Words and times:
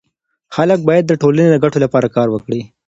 خلګ 0.55 0.79
باید 0.89 1.03
د 1.07 1.13
ټولني 1.21 1.47
د 1.51 1.55
ګټو 1.63 1.77
لپاره 1.85 2.07
کار 2.15 2.27
وکړي. 2.31 2.61